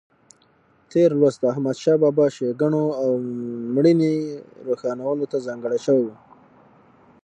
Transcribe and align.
تېر 0.91 1.09
لوست 1.19 1.39
د 1.41 1.45
احمدشاه 1.53 1.97
بابا 2.03 2.25
ښېګڼو 2.35 2.85
او 3.01 3.09
مړینې 3.75 4.13
روښانولو 4.67 5.25
ته 5.31 5.37
ځانګړی 5.47 5.79
شوی 5.85 6.03
و. 6.07 6.11